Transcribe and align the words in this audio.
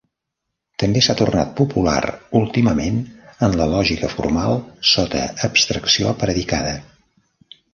També 0.83 1.01
s'ha 1.07 1.15
tornat 1.19 1.51
popular 1.59 1.99
últimament 2.39 2.97
en 3.49 3.59
la 3.61 3.69
lògica 3.75 4.09
formal 4.17 4.59
sota 4.93 5.23
abstracció 5.51 6.19
predicada. 6.25 6.75